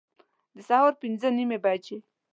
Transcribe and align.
د 0.55 0.57
سهار 0.69 0.93
پنځه 1.01 1.27
نیمي 1.37 1.57
بجي 1.63 1.97